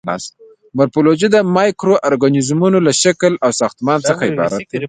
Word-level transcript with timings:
مورفولوژي 0.77 1.27
د 1.31 1.37
مایکرو 1.55 1.95
ارګانیزمونو 2.07 2.77
له 2.85 2.91
شکل 3.03 3.33
او 3.45 3.49
ساختمان 3.61 3.99
څخه 4.09 4.21
عبارت 4.31 4.61
دی. 4.69 4.77